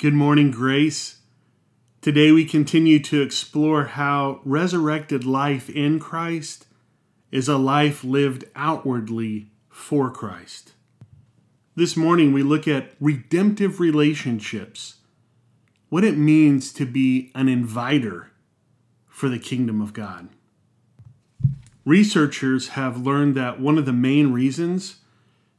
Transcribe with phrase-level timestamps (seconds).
[0.00, 1.18] Good morning, Grace.
[2.00, 6.64] Today we continue to explore how resurrected life in Christ
[7.30, 10.72] is a life lived outwardly for Christ.
[11.76, 15.00] This morning we look at redemptive relationships,
[15.90, 18.30] what it means to be an inviter
[19.06, 20.30] for the kingdom of God.
[21.84, 25.00] Researchers have learned that one of the main reasons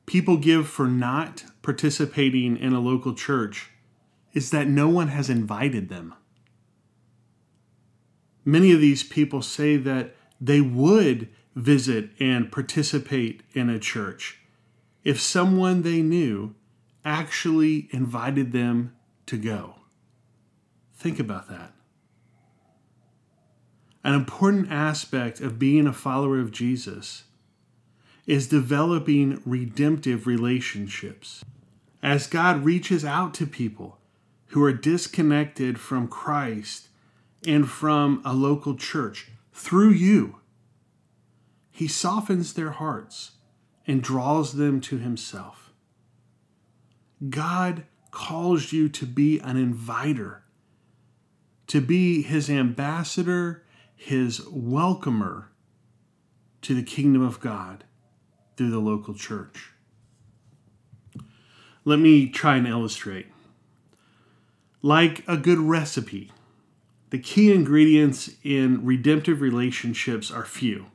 [0.07, 3.69] people give for not participating in a local church
[4.33, 6.13] is that no one has invited them.
[8.43, 14.39] Many of these people say that they would visit and participate in a church
[15.03, 16.55] if someone they knew
[17.03, 19.75] actually invited them to go.
[20.95, 21.73] Think about that.
[24.03, 27.23] An important aspect of being a follower of Jesus
[28.25, 31.43] is developing redemptive relationships.
[32.01, 33.99] As God reaches out to people,
[34.51, 36.89] who are disconnected from Christ
[37.47, 40.37] and from a local church through you.
[41.71, 43.31] He softens their hearts
[43.87, 45.71] and draws them to Himself.
[47.29, 50.43] God calls you to be an inviter,
[51.67, 53.63] to be His ambassador,
[53.95, 55.49] His welcomer
[56.61, 57.85] to the kingdom of God
[58.57, 59.71] through the local church.
[61.85, 63.27] Let me try and illustrate.
[64.83, 66.31] Like a good recipe,
[67.11, 70.87] the key ingredients in redemptive relationships are few.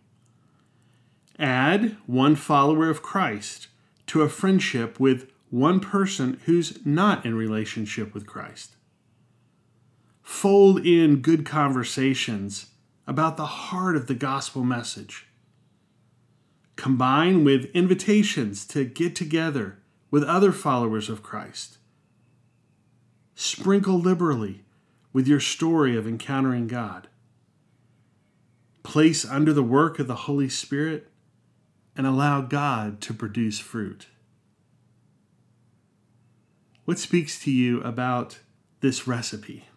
[1.39, 3.69] Add one follower of Christ
[4.09, 8.75] to a friendship with one person who's not in relationship with Christ.
[10.21, 12.71] Fold in good conversations
[13.07, 15.29] about the heart of the gospel message.
[16.75, 19.79] Combine with invitations to get together
[20.11, 21.79] with other followers of Christ
[23.39, 24.65] Sprinkle liberally
[25.13, 27.07] with your story of encountering God.
[28.83, 31.09] Place under the work of the Holy Spirit
[31.95, 34.07] and allow God to produce fruit.
[36.87, 38.39] What speaks to you about
[38.81, 39.69] this recipe?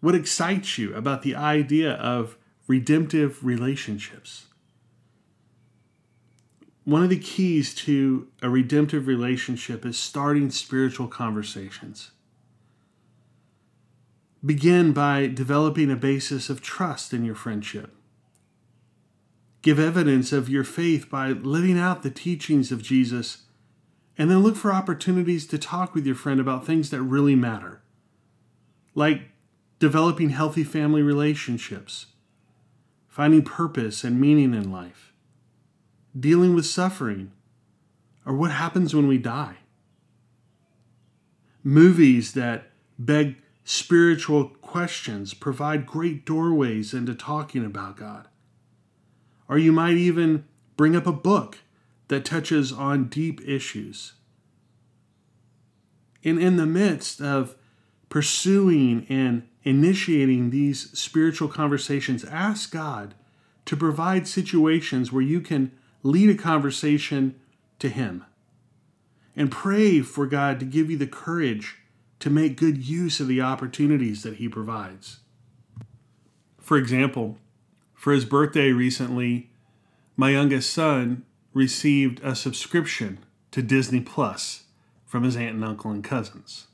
[0.00, 2.36] What excites you about the idea of
[2.68, 4.44] redemptive relationships?
[6.84, 12.10] One of the keys to a redemptive relationship is starting spiritual conversations.
[14.46, 17.92] Begin by developing a basis of trust in your friendship.
[19.62, 23.46] Give evidence of your faith by living out the teachings of Jesus,
[24.16, 27.82] and then look for opportunities to talk with your friend about things that really matter,
[28.94, 29.22] like
[29.80, 32.06] developing healthy family relationships,
[33.08, 35.12] finding purpose and meaning in life,
[36.18, 37.32] dealing with suffering,
[38.24, 39.56] or what happens when we die.
[41.64, 43.36] Movies that beg
[43.68, 48.28] spiritual questions provide great doorways into talking about God.
[49.48, 50.44] Or you might even
[50.76, 51.58] bring up a book
[52.06, 54.12] that touches on deep issues.
[56.22, 57.56] And in the midst of
[58.08, 63.14] pursuing and initiating these spiritual conversations, ask God
[63.64, 65.72] to provide situations where you can
[66.04, 67.34] lead a conversation
[67.80, 68.24] to Him.
[69.34, 71.78] And pray for God to give you the courage
[72.20, 75.20] to make good use of the opportunities that He provides.
[76.58, 77.38] For example,
[77.94, 79.50] for his birthday recently,
[80.16, 83.18] my youngest son received a subscription
[83.50, 84.64] to Disney Plus
[85.04, 86.66] from his aunt and uncle and cousins.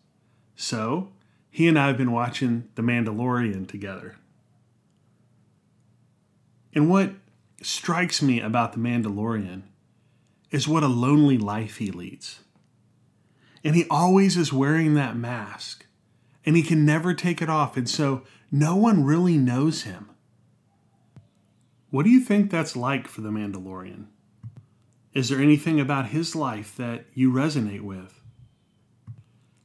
[0.56, 1.12] So,
[1.50, 4.16] he and I have been watching The Mandalorian together.
[6.74, 7.12] And what
[7.62, 9.62] strikes me about The Mandalorian
[10.50, 12.40] is what a lonely life he leads.
[13.64, 15.86] And he always is wearing that mask.
[16.44, 17.76] And he can never take it off.
[17.76, 20.10] And so no one really knows him.
[21.90, 24.06] What do you think that's like for the Mandalorian?
[25.12, 28.20] Is there anything about his life that you resonate with?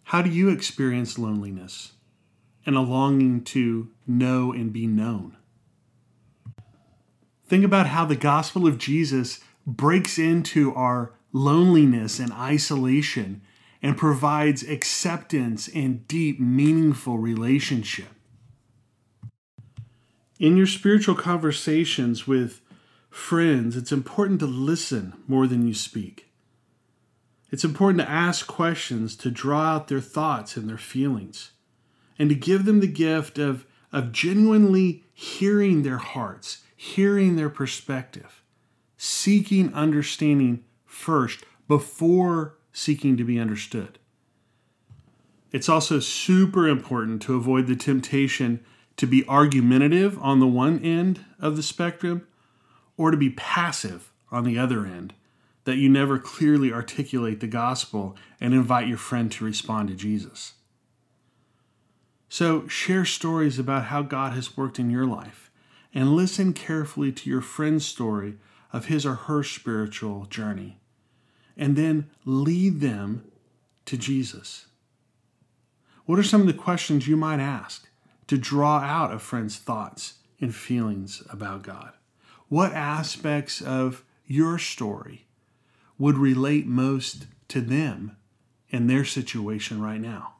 [0.03, 1.94] How do you experience loneliness
[2.66, 5.38] and a longing to know and be known?
[7.48, 13.42] Think about how the gospel of Jesus breaks into our loneliness and isolation
[13.81, 18.07] and provides acceptance and deep, meaningful relationship.
[20.39, 22.62] In your spiritual conversations with
[23.09, 26.27] friends, it's important to listen more than you speak.
[27.50, 31.51] It's important to ask questions to draw out their thoughts and their feelings,
[32.19, 38.44] and to give them the gift of, of genuinely hearing their hearts, hearing their perspective,
[38.97, 43.97] seeking understanding first before seeking to be understood.
[45.51, 48.63] It's also super important to avoid the temptation
[48.97, 52.27] to be argumentative on the one end of the spectrum
[52.95, 55.15] or to be passive on the other end,
[55.63, 60.53] that you never clearly articulate the gospel and invite your friend to respond to Jesus.
[62.30, 65.50] So, share stories about how God has worked in your life
[65.95, 68.35] and listen carefully to your friend's story
[68.71, 70.80] of his or her spiritual journey.
[71.57, 73.24] And then lead them
[73.86, 74.68] to Jesus.
[76.06, 77.89] What are some of the questions you might ask
[78.27, 81.94] to draw out a friend's thoughts and feelings about God?
[82.50, 85.25] What aspects of your story
[85.98, 88.15] would relate most to them
[88.71, 90.36] and their situation right now?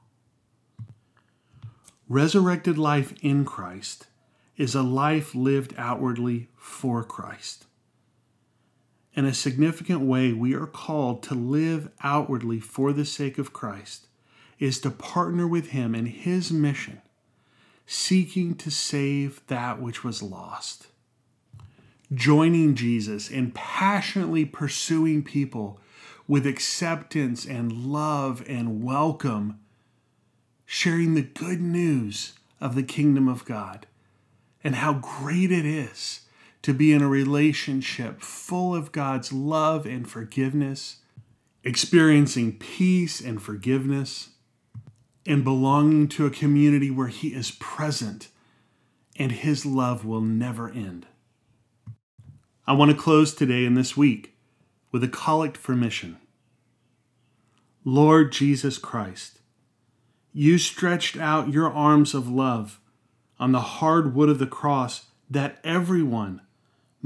[2.08, 4.08] Resurrected life in Christ
[4.56, 7.66] is a life lived outwardly for Christ.
[9.18, 14.06] In a significant way, we are called to live outwardly for the sake of Christ,
[14.60, 17.02] is to partner with Him in His mission,
[17.88, 20.90] seeking to save that which was lost.
[22.14, 25.80] Joining Jesus and passionately pursuing people
[26.28, 29.60] with acceptance and love and welcome
[30.64, 33.88] sharing the good news of the kingdom of God
[34.64, 36.22] and how great it is
[36.68, 40.98] to be in a relationship full of God's love and forgiveness,
[41.64, 44.32] experiencing peace and forgiveness,
[45.26, 48.28] and belonging to a community where He is present
[49.16, 51.06] and His love will never end.
[52.68, 54.36] I want to close today and this week
[54.92, 56.18] with a collect for mission.
[57.86, 59.40] Lord Jesus Christ,
[60.34, 62.82] you stretched out your arms of love
[63.40, 66.42] on the hard wood of the cross that everyone